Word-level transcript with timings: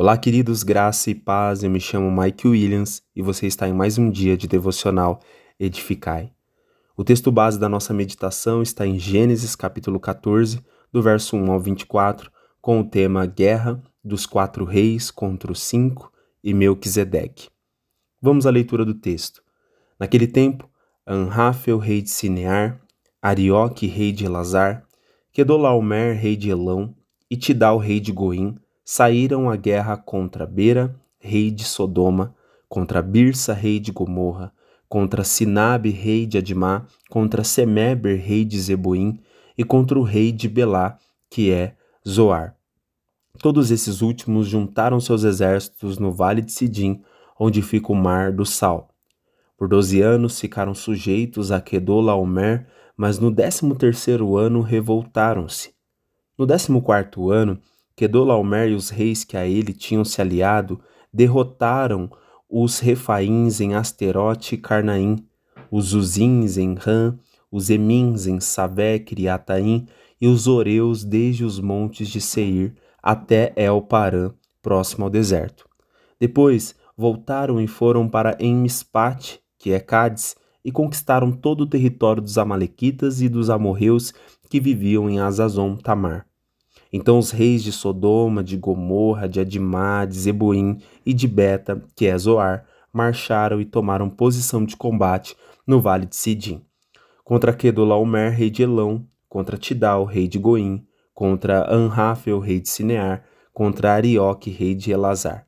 Olá, 0.00 0.16
queridos, 0.16 0.62
graça 0.62 1.10
e 1.10 1.14
paz. 1.16 1.64
Eu 1.64 1.70
me 1.70 1.80
chamo 1.80 2.08
Mike 2.08 2.46
Williams 2.46 3.02
e 3.16 3.20
você 3.20 3.48
está 3.48 3.68
em 3.68 3.72
mais 3.72 3.98
um 3.98 4.08
dia 4.12 4.36
de 4.36 4.46
devocional 4.46 5.18
Edificai. 5.58 6.30
O 6.96 7.02
texto 7.02 7.32
base 7.32 7.58
da 7.58 7.68
nossa 7.68 7.92
meditação 7.92 8.62
está 8.62 8.86
em 8.86 8.96
Gênesis 8.96 9.56
capítulo 9.56 9.98
14, 9.98 10.60
do 10.92 11.02
verso 11.02 11.36
1 11.36 11.50
ao 11.50 11.58
24, 11.58 12.30
com 12.60 12.78
o 12.78 12.84
tema 12.84 13.26
Guerra 13.26 13.82
dos 14.04 14.24
quatro 14.24 14.64
reis 14.64 15.10
contra 15.10 15.50
os 15.50 15.60
cinco 15.60 16.12
e 16.44 16.54
Melquisedeque. 16.54 17.48
Vamos 18.22 18.46
à 18.46 18.50
leitura 18.50 18.84
do 18.84 18.94
texto. 18.94 19.42
Naquele 19.98 20.28
tempo, 20.28 20.70
Anrafel, 21.04 21.76
rei 21.76 22.02
de 22.02 22.10
Sinear, 22.10 22.80
Arioque, 23.20 23.88
rei 23.88 24.12
de 24.12 24.26
Elazar, 24.26 24.86
Kedolaomer, 25.32 26.16
rei 26.16 26.36
de 26.36 26.50
Elão, 26.50 26.94
e 27.28 27.36
Tidal, 27.36 27.78
rei 27.78 27.98
de 27.98 28.12
Goim, 28.12 28.56
saíram 28.90 29.50
à 29.50 29.54
guerra 29.54 29.98
contra 29.98 30.46
Bera, 30.46 30.98
rei 31.18 31.50
de 31.50 31.62
Sodoma, 31.62 32.34
contra 32.70 33.02
Birsa, 33.02 33.52
rei 33.52 33.78
de 33.78 33.92
Gomorra, 33.92 34.50
contra 34.88 35.24
Sinabe, 35.24 35.90
rei 35.90 36.24
de 36.24 36.38
Adimá, 36.38 36.86
contra 37.10 37.44
Semeber, 37.44 38.18
rei 38.18 38.46
de 38.46 38.58
Zeboim, 38.58 39.20
e 39.58 39.62
contra 39.62 39.98
o 39.98 40.02
rei 40.02 40.32
de 40.32 40.48
Belá, 40.48 40.96
que 41.28 41.52
é 41.52 41.76
Zoar. 42.08 42.56
Todos 43.40 43.70
esses 43.70 44.00
últimos 44.00 44.48
juntaram 44.48 44.98
seus 45.00 45.22
exércitos 45.22 45.98
no 45.98 46.10
vale 46.10 46.40
de 46.40 46.50
Sidim, 46.50 47.02
onde 47.38 47.60
fica 47.60 47.92
o 47.92 47.94
mar 47.94 48.32
do 48.32 48.46
Sal. 48.46 48.88
Por 49.58 49.68
doze 49.68 50.00
anos 50.00 50.40
ficaram 50.40 50.72
sujeitos 50.74 51.52
a 51.52 51.60
Kedolaomer, 51.60 52.66
mas 52.96 53.18
no 53.18 53.30
décimo 53.30 53.76
terceiro 53.76 54.38
ano 54.38 54.62
revoltaram-se. 54.62 55.74
No 56.38 56.46
décimo 56.46 56.80
quarto 56.80 57.30
ano, 57.30 57.60
Kedolaomer 57.98 58.68
e 58.68 58.74
os 58.74 58.90
reis 58.90 59.24
que 59.24 59.36
a 59.36 59.44
ele 59.44 59.72
tinham 59.72 60.04
se 60.04 60.20
aliado 60.20 60.78
derrotaram 61.12 62.08
os 62.48 62.78
Refaíns 62.78 63.60
em 63.60 63.74
Asterote 63.74 64.54
e 64.54 64.58
Carnaim, 64.58 65.16
os 65.68 65.94
Uzins 65.94 66.56
em 66.56 66.74
Ram, 66.74 67.18
os 67.50 67.70
Emins 67.70 68.28
em 68.28 68.38
Savé, 68.38 69.00
Criataim 69.00 69.88
e 70.20 70.28
os 70.28 70.46
Oreus 70.46 71.02
desde 71.02 71.44
os 71.44 71.58
montes 71.58 72.08
de 72.08 72.20
Seir 72.20 72.72
até 73.02 73.52
El 73.56 73.82
Parã, 73.82 74.30
próximo 74.62 75.04
ao 75.04 75.10
deserto. 75.10 75.68
Depois 76.20 76.76
voltaram 76.96 77.60
e 77.60 77.66
foram 77.66 78.08
para 78.08 78.38
Enmispate, 78.38 79.40
que 79.58 79.72
é 79.72 79.80
Cádiz, 79.80 80.36
e 80.64 80.70
conquistaram 80.70 81.32
todo 81.32 81.62
o 81.62 81.66
território 81.66 82.22
dos 82.22 82.38
Amalequitas 82.38 83.20
e 83.20 83.28
dos 83.28 83.50
amorreus 83.50 84.14
que 84.48 84.60
viviam 84.60 85.10
em 85.10 85.18
Azazon 85.18 85.74
Tamar. 85.74 86.27
Então 86.92 87.18
os 87.18 87.30
reis 87.30 87.62
de 87.62 87.72
Sodoma, 87.72 88.42
de 88.42 88.56
Gomorra, 88.56 89.28
de 89.28 89.40
Adimá, 89.40 90.04
de 90.04 90.18
Zeboim 90.18 90.78
e 91.04 91.12
de 91.12 91.28
Beta, 91.28 91.82
que 91.94 92.06
é 92.06 92.16
Zoar, 92.16 92.64
marcharam 92.92 93.60
e 93.60 93.64
tomaram 93.64 94.08
posição 94.08 94.64
de 94.64 94.76
combate 94.76 95.36
no 95.66 95.80
vale 95.80 96.06
de 96.06 96.16
Sidim. 96.16 96.62
Contra 97.22 97.52
Kedolaomer, 97.52 98.32
rei 98.32 98.48
de 98.48 98.62
Elão, 98.62 99.06
contra 99.28 99.58
Tidal, 99.58 100.04
rei 100.04 100.26
de 100.26 100.38
Goim, 100.38 100.86
contra 101.12 101.70
Anrafel, 101.72 102.38
rei 102.38 102.60
de 102.60 102.68
Sinear, 102.68 103.24
contra 103.52 103.92
Arioque, 103.92 104.50
rei 104.50 104.74
de 104.74 104.90
Elazar. 104.90 105.46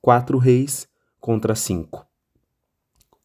Quatro 0.00 0.38
reis 0.38 0.88
contra 1.20 1.54
cinco. 1.54 2.06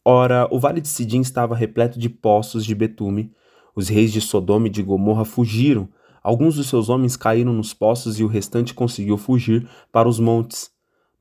Ora, 0.03 0.47
o 0.51 0.59
vale 0.59 0.81
de 0.81 0.87
Sidim 0.87 1.21
estava 1.21 1.55
repleto 1.55 1.97
de 1.97 2.09
poços 2.09 2.63
de 2.63 2.75
betume. 2.75 3.33
Os 3.75 3.87
reis 3.87 4.11
de 4.11 4.21
Sodoma 4.21 4.67
e 4.67 4.69
de 4.69 4.83
Gomorra 4.83 5.25
fugiram, 5.25 5.89
Alguns 6.25 6.55
dos 6.55 6.67
seus 6.67 6.89
homens 6.89 7.15
caíram 7.15 7.53
nos 7.53 7.71
poços 7.71 8.19
e 8.19 8.23
o 8.23 8.27
restante 8.27 8.73
conseguiu 8.73 9.15
fugir 9.15 9.69
para 9.91 10.09
os 10.09 10.19
montes. 10.19 10.71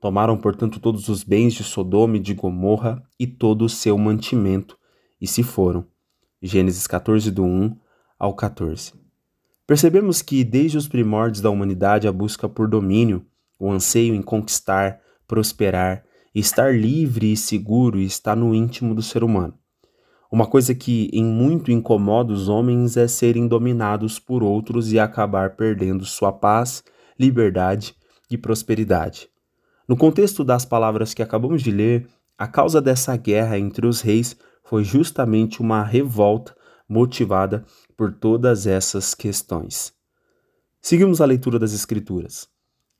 Tomaram, 0.01 0.35
portanto, 0.35 0.81
todos 0.81 1.11
os 1.11 1.23
bens 1.23 1.53
de 1.53 1.63
Sodoma 1.63 2.17
e 2.17 2.21
de 2.21 2.33
Gomorra 2.33 3.03
e 3.21 3.27
todo 3.27 3.67
o 3.67 3.69
seu 3.69 3.99
mantimento, 3.99 4.79
e 5.21 5.27
se 5.27 5.43
foram. 5.43 5.85
Gênesis 6.41 6.87
14, 6.87 7.31
do 7.31 7.45
1 7.45 7.77
ao 8.19 8.33
14. 8.33 8.95
Percebemos 9.67 10.23
que, 10.23 10.43
desde 10.43 10.79
os 10.79 10.89
primórdios 10.89 11.43
da 11.43 11.51
humanidade, 11.51 12.09
a 12.09 12.13
busca 12.13 12.49
por 12.49 12.67
domínio, 12.67 13.27
o 13.59 13.71
anseio 13.71 14.15
em 14.15 14.23
conquistar, 14.23 15.03
prosperar 15.29 16.03
estar 16.35 16.75
livre 16.75 17.31
e 17.31 17.37
seguro 17.37 18.01
está 18.01 18.35
no 18.35 18.55
íntimo 18.55 18.95
do 18.95 19.03
ser 19.03 19.23
humano. 19.23 19.53
Uma 20.35 20.49
coisa 20.49 20.75
que 20.75 21.09
em 21.13 21.25
muito 21.25 21.71
incomoda 21.71 22.33
os 22.33 22.49
homens 22.49 22.97
é 22.97 23.07
serem 23.07 23.47
dominados 23.47 24.19
por 24.19 24.43
outros 24.43 24.93
e 24.93 24.99
acabar 24.99 25.55
perdendo 25.55 26.05
sua 26.05 26.33
paz, 26.33 26.83
liberdade 27.17 27.95
e 28.29 28.37
prosperidade. 28.37 29.29
No 29.87 29.97
contexto 29.97 30.43
das 30.43 30.65
palavras 30.65 31.15
que 31.15 31.23
acabamos 31.23 31.63
de 31.63 31.71
ler, 31.71 32.09
a 32.37 32.49
causa 32.49 32.83
dessa 32.83 33.17
guerra 33.17 33.61
entre 33.61 33.87
os 33.87 34.01
reis 34.01 34.37
foi 34.65 34.83
justamente 34.83 35.61
uma 35.61 35.85
revolta 35.85 36.53
motivada 36.89 37.65
por 37.97 38.13
todas 38.13 38.67
essas 38.67 39.15
questões. 39.15 39.93
Seguimos 40.81 41.21
a 41.21 41.27
leitura 41.27 41.61
das 41.61 41.73
Escrituras. 41.73 42.49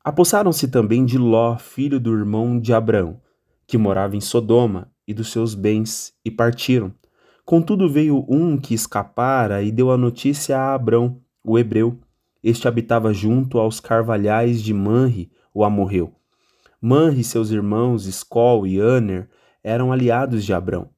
Apossaram-se 0.05 0.69
também 0.69 1.03
de 1.03 1.17
Ló, 1.17 1.57
filho 1.57 1.99
do 1.99 2.13
irmão 2.13 2.57
de 2.57 2.73
Abraão, 2.73 3.19
que 3.67 3.77
morava 3.77 4.15
em 4.15 4.21
Sodoma, 4.21 4.89
e 5.05 5.13
dos 5.13 5.33
seus 5.33 5.53
bens, 5.53 6.13
e 6.23 6.31
partiram 6.31 6.93
Contudo 7.45 7.87
veio 7.87 8.25
um 8.27 8.57
que 8.57 8.73
escapara 8.73 9.61
e 9.61 9.71
deu 9.71 9.91
a 9.91 9.97
notícia 9.97 10.57
a 10.57 10.73
Abrão, 10.73 11.21
o 11.43 11.59
hebreu. 11.59 11.99
Este 12.43 12.67
habitava 12.67 13.13
junto 13.13 13.59
aos 13.59 13.79
carvalhais 13.79 14.63
de 14.63 14.73
Manre, 14.73 15.31
o 15.53 15.63
amorreu. 15.63 16.11
Manre 16.81 17.21
e 17.21 17.23
seus 17.23 17.51
irmãos 17.51 18.07
Escol 18.07 18.65
e 18.65 18.81
Aner 18.81 19.29
eram 19.63 19.91
aliados 19.91 20.43
de 20.43 20.53
Abrão. 20.55 20.89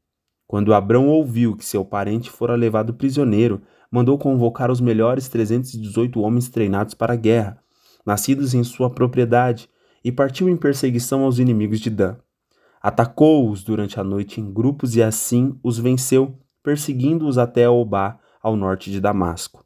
Quando 0.47 0.73
Abrão 0.73 1.09
ouviu 1.09 1.53
que 1.53 1.65
seu 1.65 1.83
parente 1.83 2.31
fora 2.31 2.55
levado 2.55 2.93
prisioneiro, 2.93 3.61
mandou 3.91 4.17
convocar 4.17 4.71
os 4.71 4.79
melhores 4.79 5.27
318 5.27 6.17
homens 6.21 6.47
treinados 6.47 6.93
para 6.93 7.11
a 7.11 7.17
guerra, 7.17 7.61
nascidos 8.05 8.53
em 8.53 8.63
sua 8.63 8.89
propriedade, 8.89 9.69
e 10.01 10.13
partiu 10.13 10.47
em 10.47 10.55
perseguição 10.55 11.23
aos 11.23 11.39
inimigos 11.39 11.81
de 11.81 11.89
Dan. 11.89 12.15
Atacou-os 12.87 13.65
durante 13.65 13.99
a 13.99 14.03
noite 14.03 14.39
em 14.39 14.49
grupos 14.49 14.95
e 14.95 15.03
assim 15.03 15.59
os 15.61 15.77
venceu, 15.77 16.39
perseguindo-os 16.63 17.37
até 17.37 17.67
Obá, 17.67 18.17
ao 18.41 18.55
norte 18.55 18.89
de 18.89 19.01
Damasco. 19.01 19.61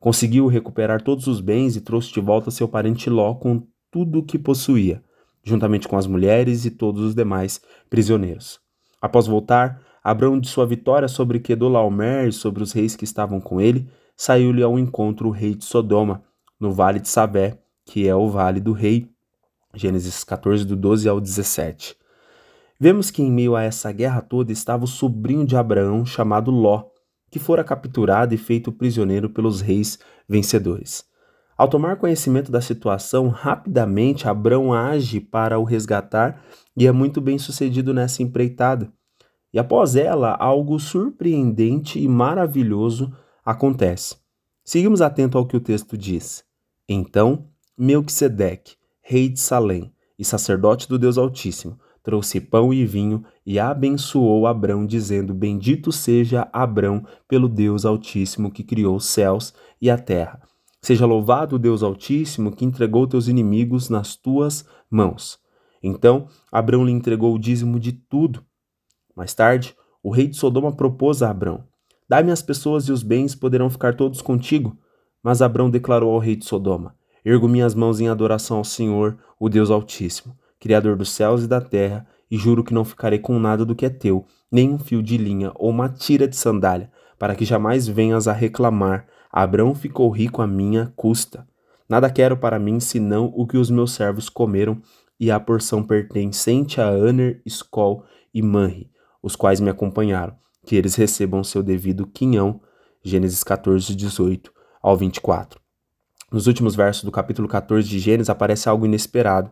Conseguiu 0.00 0.46
recuperar 0.46 1.02
todos 1.02 1.26
os 1.26 1.42
bens 1.42 1.76
e 1.76 1.82
trouxe 1.82 2.10
de 2.10 2.18
volta 2.18 2.50
seu 2.50 2.66
parente 2.66 3.10
Ló 3.10 3.34
com 3.34 3.62
tudo 3.90 4.20
o 4.20 4.22
que 4.22 4.38
possuía, 4.38 5.04
juntamente 5.44 5.86
com 5.86 5.98
as 5.98 6.06
mulheres 6.06 6.64
e 6.64 6.70
todos 6.70 7.02
os 7.02 7.14
demais 7.14 7.60
prisioneiros. 7.90 8.58
Após 9.02 9.26
voltar, 9.26 9.82
Abrão 10.02 10.40
de 10.40 10.48
sua 10.48 10.64
vitória 10.64 11.08
sobre 11.08 11.40
Kedolaomer 11.40 12.28
e 12.28 12.32
sobre 12.32 12.62
os 12.62 12.72
reis 12.72 12.96
que 12.96 13.04
estavam 13.04 13.38
com 13.38 13.60
ele, 13.60 13.86
saiu-lhe 14.16 14.62
ao 14.62 14.78
encontro 14.78 15.28
o 15.28 15.30
rei 15.30 15.54
de 15.54 15.66
Sodoma, 15.66 16.22
no 16.58 16.72
vale 16.72 17.00
de 17.00 17.10
Sabé, 17.10 17.58
que 17.84 18.08
é 18.08 18.16
o 18.16 18.30
vale 18.30 18.60
do 18.60 18.72
rei. 18.72 19.10
Gênesis 19.74 20.24
14, 20.24 20.64
do 20.64 20.74
12 20.74 21.06
ao 21.06 21.20
17. 21.20 22.00
Vemos 22.82 23.12
que 23.12 23.22
em 23.22 23.30
meio 23.30 23.54
a 23.54 23.62
essa 23.62 23.92
guerra 23.92 24.20
toda 24.20 24.50
estava 24.50 24.82
o 24.82 24.88
sobrinho 24.88 25.46
de 25.46 25.56
Abraão 25.56 26.04
chamado 26.04 26.50
Ló, 26.50 26.86
que 27.30 27.38
fora 27.38 27.62
capturado 27.62 28.34
e 28.34 28.36
feito 28.36 28.72
prisioneiro 28.72 29.30
pelos 29.30 29.60
reis 29.60 30.00
vencedores. 30.28 31.04
Ao 31.56 31.68
tomar 31.68 31.94
conhecimento 31.94 32.50
da 32.50 32.60
situação, 32.60 33.28
rapidamente 33.28 34.26
Abraão 34.26 34.74
age 34.74 35.20
para 35.20 35.60
o 35.60 35.62
resgatar 35.62 36.42
e 36.76 36.84
é 36.84 36.90
muito 36.90 37.20
bem 37.20 37.38
sucedido 37.38 37.94
nessa 37.94 38.20
empreitada. 38.20 38.92
E 39.52 39.60
após 39.60 39.94
ela, 39.94 40.34
algo 40.34 40.76
surpreendente 40.80 42.00
e 42.00 42.08
maravilhoso 42.08 43.16
acontece. 43.44 44.16
Seguimos 44.64 45.00
atento 45.00 45.38
ao 45.38 45.46
que 45.46 45.56
o 45.56 45.60
texto 45.60 45.96
diz. 45.96 46.42
Então, 46.88 47.46
Melquisedeque, 47.78 48.74
rei 49.00 49.28
de 49.28 49.38
Salém 49.38 49.94
e 50.18 50.24
sacerdote 50.24 50.88
do 50.88 50.98
Deus 50.98 51.16
Altíssimo, 51.16 51.78
trouxe 52.02 52.40
pão 52.40 52.72
e 52.72 52.84
vinho 52.84 53.24
e 53.46 53.58
abençoou 53.58 54.46
Abrão, 54.46 54.84
dizendo: 54.84 55.32
Bendito 55.32 55.92
seja 55.92 56.48
Abrão 56.52 57.04
pelo 57.28 57.48
Deus 57.48 57.84
Altíssimo 57.84 58.50
que 58.50 58.64
criou 58.64 58.96
os 58.96 59.06
céus 59.06 59.54
e 59.80 59.90
a 59.90 59.96
terra. 59.96 60.40
Seja 60.80 61.06
louvado 61.06 61.56
o 61.56 61.58
Deus 61.58 61.82
Altíssimo 61.82 62.50
que 62.50 62.64
entregou 62.64 63.06
teus 63.06 63.28
inimigos 63.28 63.88
nas 63.88 64.16
tuas 64.16 64.64
mãos. 64.90 65.38
Então 65.82 66.26
Abrão 66.50 66.84
lhe 66.84 66.92
entregou 66.92 67.34
o 67.34 67.38
dízimo 67.38 67.78
de 67.78 67.92
tudo. 67.92 68.44
Mais 69.14 69.32
tarde, 69.32 69.76
o 70.02 70.10
rei 70.10 70.26
de 70.26 70.36
Sodoma 70.36 70.72
propôs 70.72 71.22
a 71.22 71.30
Abrão: 71.30 71.64
Dá-me 72.08 72.32
as 72.32 72.42
pessoas 72.42 72.84
e 72.84 72.92
os 72.92 73.02
bens 73.02 73.34
poderão 73.34 73.70
ficar 73.70 73.94
todos 73.94 74.20
contigo. 74.20 74.76
Mas 75.22 75.40
Abrão 75.40 75.70
declarou 75.70 76.12
ao 76.12 76.18
rei 76.18 76.34
de 76.34 76.44
Sodoma: 76.44 76.96
Ergo 77.24 77.48
minhas 77.48 77.74
mãos 77.74 78.00
em 78.00 78.08
adoração 78.08 78.56
ao 78.56 78.64
Senhor, 78.64 79.16
o 79.38 79.48
Deus 79.48 79.70
Altíssimo. 79.70 80.36
Criador 80.62 80.96
dos 80.96 81.10
céus 81.10 81.42
e 81.42 81.48
da 81.48 81.60
terra, 81.60 82.06
e 82.30 82.36
juro 82.36 82.62
que 82.62 82.72
não 82.72 82.84
ficarei 82.84 83.18
com 83.18 83.36
nada 83.36 83.64
do 83.64 83.74
que 83.74 83.84
é 83.84 83.90
teu, 83.90 84.24
nem 84.48 84.70
um 84.70 84.78
fio 84.78 85.02
de 85.02 85.16
linha 85.16 85.50
ou 85.56 85.70
uma 85.70 85.88
tira 85.88 86.28
de 86.28 86.36
sandália, 86.36 86.88
para 87.18 87.34
que 87.34 87.44
jamais 87.44 87.88
venhas 87.88 88.28
a 88.28 88.32
reclamar. 88.32 89.08
Abrão 89.32 89.74
ficou 89.74 90.08
rico 90.08 90.40
à 90.40 90.46
minha 90.46 90.92
custa. 90.94 91.44
Nada 91.88 92.08
quero 92.08 92.36
para 92.36 92.60
mim 92.60 92.78
senão 92.78 93.32
o 93.34 93.44
que 93.44 93.56
os 93.56 93.70
meus 93.70 93.90
servos 93.90 94.28
comeram 94.28 94.80
e 95.18 95.32
a 95.32 95.40
porção 95.40 95.82
pertencente 95.82 96.80
a 96.80 96.86
Aner, 96.86 97.42
Skol 97.44 98.04
e 98.32 98.40
Manri, 98.40 98.88
os 99.20 99.34
quais 99.34 99.58
me 99.58 99.68
acompanharam, 99.68 100.36
que 100.64 100.76
eles 100.76 100.94
recebam 100.94 101.42
seu 101.42 101.60
devido 101.60 102.06
quinhão. 102.06 102.60
Gênesis 103.02 103.42
14, 103.42 103.96
18 103.96 104.52
ao 104.80 104.96
24. 104.96 105.60
Nos 106.30 106.46
últimos 106.46 106.76
versos 106.76 107.02
do 107.02 107.10
capítulo 107.10 107.48
14 107.48 107.88
de 107.88 107.98
Gênesis 107.98 108.30
aparece 108.30 108.68
algo 108.68 108.86
inesperado: 108.86 109.50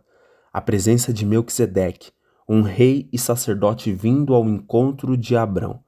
a 0.53 0.61
presença 0.61 1.13
de 1.13 1.25
Melquisedeque, 1.25 2.11
um 2.49 2.63
rei 2.63 3.09
e 3.13 3.19
sacerdote 3.19 3.93
vindo 3.93 4.35
ao 4.35 4.45
encontro 4.49 5.17
de 5.17 5.37
Abrão. 5.37 5.81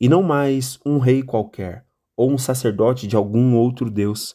E 0.00 0.08
não 0.08 0.22
mais 0.22 0.78
um 0.86 0.98
rei 0.98 1.22
qualquer, 1.22 1.84
ou 2.16 2.30
um 2.30 2.38
sacerdote 2.38 3.06
de 3.06 3.16
algum 3.16 3.54
outro 3.56 3.90
Deus. 3.90 4.34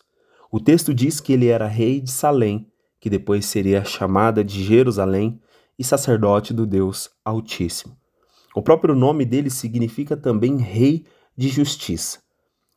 O 0.51 0.59
texto 0.59 0.93
diz 0.93 1.21
que 1.21 1.31
ele 1.31 1.47
era 1.47 1.67
rei 1.67 2.01
de 2.01 2.11
Salém, 2.11 2.67
que 2.99 3.09
depois 3.09 3.45
seria 3.45 3.85
chamada 3.85 4.43
de 4.43 4.63
Jerusalém, 4.63 5.39
e 5.77 5.83
sacerdote 5.83 6.53
do 6.53 6.65
Deus 6.65 7.09
Altíssimo. 7.23 7.95
O 8.53 8.61
próprio 8.61 8.93
nome 8.93 9.23
dele 9.23 9.49
significa 9.49 10.17
também 10.17 10.57
Rei 10.57 11.05
de 11.37 11.47
Justiça. 11.47 12.19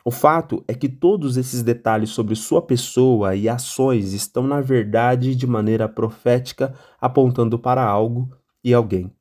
O 0.05 0.11
fato 0.11 0.65
é 0.67 0.75
que 0.75 0.89
todos 0.89 1.37
esses 1.37 1.63
detalhes 1.63 2.11
sobre 2.11 2.35
sua 2.35 2.61
pessoa 2.61 3.37
e 3.37 3.49
ações 3.49 4.13
estão, 4.13 4.47
na 4.47 4.61
verdade, 4.61 5.35
de 5.37 5.47
maneira 5.47 5.89
profética, 5.89 6.75
apontando 7.01 7.59
para 7.59 7.85
algo 7.85 8.35
e 8.65 8.75
alguém. 8.75 9.13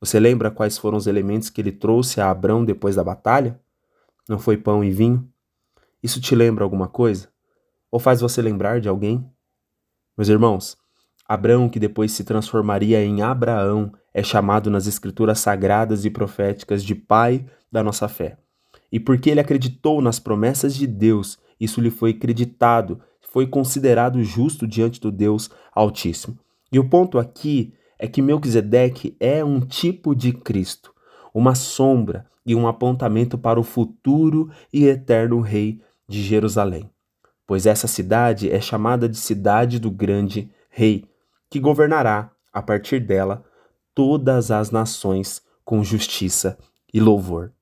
Você 0.00 0.20
lembra 0.20 0.50
quais 0.50 0.76
foram 0.76 0.98
os 0.98 1.06
elementos 1.06 1.48
que 1.48 1.60
ele 1.60 1.72
trouxe 1.72 2.20
a 2.20 2.30
Abrão 2.30 2.64
depois 2.64 2.96
da 2.96 3.02
batalha? 3.02 3.58
Não 4.28 4.38
foi 4.38 4.58
pão 4.58 4.84
e 4.84 4.90
vinho? 4.90 5.26
Isso 6.02 6.20
te 6.20 6.34
lembra 6.34 6.64
alguma 6.64 6.86
coisa? 6.86 7.28
Ou 7.90 7.98
faz 7.98 8.20
você 8.20 8.42
lembrar 8.42 8.80
de 8.82 8.88
alguém? 8.88 9.26
Meus 10.16 10.28
irmãos, 10.28 10.76
Abraão, 11.26 11.70
que 11.70 11.80
depois 11.80 12.12
se 12.12 12.24
transformaria 12.24 13.02
em 13.02 13.22
Abraão, 13.22 13.90
é 14.12 14.22
chamado 14.22 14.70
nas 14.70 14.86
escrituras 14.86 15.40
sagradas 15.40 16.04
e 16.04 16.10
proféticas 16.10 16.84
de 16.84 16.94
pai 16.94 17.46
da 17.72 17.82
nossa 17.82 18.06
fé. 18.06 18.36
E 18.94 18.98
porque 19.00 19.28
ele 19.28 19.40
acreditou 19.40 20.00
nas 20.00 20.18
promessas 20.18 20.74
de 20.74 20.86
Deus, 20.86 21.38
isso 21.60 21.80
lhe 21.80 21.90
foi 21.90 22.14
creditado, 22.14 22.98
foi 23.20 23.46
considerado 23.46 24.22
justo 24.22 24.66
diante 24.66 24.98
do 24.98 25.10
Deus 25.10 25.50
Altíssimo. 25.74 26.38
E 26.72 26.78
o 26.78 26.88
ponto 26.88 27.18
aqui 27.18 27.74
é 27.98 28.06
que 28.06 28.22
Melquisedeque 28.22 29.16
é 29.20 29.44
um 29.44 29.60
tipo 29.60 30.14
de 30.14 30.32
Cristo, 30.32 30.94
uma 31.34 31.54
sombra 31.54 32.24
e 32.46 32.54
um 32.54 32.66
apontamento 32.68 33.36
para 33.36 33.58
o 33.60 33.64
futuro 33.64 34.50
e 34.72 34.86
eterno 34.86 35.40
rei 35.40 35.80
de 36.08 36.22
Jerusalém 36.22 36.88
pois 37.46 37.66
essa 37.66 37.86
cidade 37.86 38.50
é 38.50 38.60
chamada 38.60 39.08
de 39.08 39.16
cidade 39.16 39.78
do 39.78 39.90
grande 39.90 40.50
rei, 40.70 41.04
que 41.50 41.60
governará, 41.60 42.30
a 42.52 42.62
partir 42.62 43.00
dela, 43.00 43.44
todas 43.94 44.50
as 44.50 44.70
nações 44.70 45.42
com 45.64 45.84
justiça 45.84 46.58
e 46.92 47.00
louvor. 47.00 47.52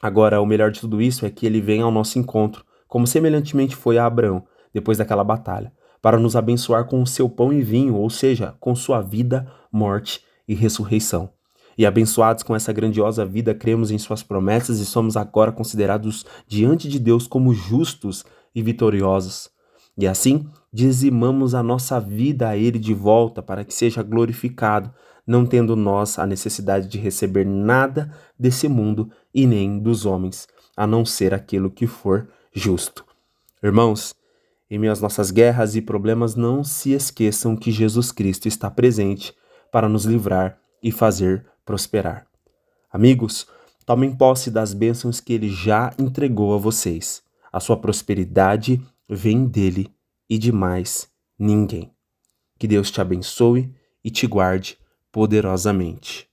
Agora, 0.00 0.40
o 0.40 0.46
melhor 0.46 0.70
de 0.70 0.80
tudo 0.80 1.00
isso 1.00 1.24
é 1.24 1.30
que 1.30 1.46
ele 1.46 1.60
vem 1.60 1.82
ao 1.82 1.90
nosso 1.90 2.18
encontro, 2.18 2.64
como 2.86 3.06
semelhantemente 3.06 3.74
foi 3.74 3.98
a 3.98 4.06
Abraão, 4.06 4.44
depois 4.72 4.98
daquela 4.98 5.24
batalha, 5.24 5.72
para 6.02 6.18
nos 6.18 6.36
abençoar 6.36 6.86
com 6.86 7.02
o 7.02 7.06
seu 7.06 7.28
pão 7.28 7.52
e 7.52 7.62
vinho, 7.62 7.94
ou 7.94 8.10
seja, 8.10 8.54
com 8.60 8.74
sua 8.74 9.00
vida, 9.00 9.50
morte 9.72 10.20
e 10.46 10.54
ressurreição. 10.54 11.30
E 11.78 11.84
abençoados 11.84 12.42
com 12.42 12.54
essa 12.54 12.72
grandiosa 12.72 13.24
vida, 13.24 13.54
cremos 13.54 13.90
em 13.90 13.98
suas 13.98 14.22
promessas 14.22 14.78
e 14.78 14.86
somos 14.86 15.16
agora 15.16 15.52
considerados 15.52 16.24
diante 16.46 16.88
de 16.88 16.98
Deus 16.98 17.26
como 17.26 17.52
justos 17.52 18.24
e 18.54 18.62
vitoriosos. 18.62 19.50
E 19.98 20.06
assim, 20.06 20.46
dizimamos 20.72 21.54
a 21.54 21.62
nossa 21.62 21.98
vida 22.00 22.48
a 22.48 22.56
Ele 22.56 22.78
de 22.78 22.94
volta 22.94 23.42
para 23.42 23.64
que 23.64 23.74
seja 23.74 24.02
glorificado, 24.02 24.92
não 25.26 25.44
tendo 25.44 25.74
nós 25.74 26.18
a 26.18 26.26
necessidade 26.26 26.86
de 26.88 26.98
receber 26.98 27.44
nada 27.44 28.14
desse 28.38 28.68
mundo 28.68 29.10
e 29.34 29.46
nem 29.46 29.78
dos 29.78 30.06
homens, 30.06 30.46
a 30.76 30.86
não 30.86 31.04
ser 31.04 31.34
aquilo 31.34 31.70
que 31.70 31.86
for 31.86 32.28
justo. 32.52 33.04
Irmãos, 33.62 34.14
em 34.70 34.78
meio 34.78 34.92
às 34.92 35.00
nossas 35.00 35.30
guerras 35.30 35.74
e 35.74 35.82
problemas, 35.82 36.34
não 36.34 36.62
se 36.62 36.92
esqueçam 36.92 37.56
que 37.56 37.72
Jesus 37.72 38.12
Cristo 38.12 38.46
está 38.46 38.70
presente 38.70 39.34
para 39.72 39.88
nos 39.88 40.04
livrar 40.04 40.58
e 40.82 40.92
fazer 40.92 41.44
prosperar. 41.64 42.26
Amigos, 42.90 43.46
tomem 43.84 44.14
posse 44.14 44.50
das 44.50 44.72
bênçãos 44.72 45.20
que 45.20 45.32
Ele 45.32 45.48
já 45.48 45.92
entregou 45.98 46.54
a 46.54 46.58
vocês. 46.58 47.22
A 47.52 47.60
sua 47.60 47.76
prosperidade 47.76 48.80
vem 49.08 49.46
dele 49.46 49.88
e 50.28 50.38
de 50.38 50.52
mais 50.52 51.08
ninguém. 51.38 51.92
Que 52.58 52.66
Deus 52.66 52.90
te 52.90 53.00
abençoe 53.00 53.72
e 54.04 54.10
te 54.10 54.26
guarde 54.26 54.78
poderosamente. 55.10 56.28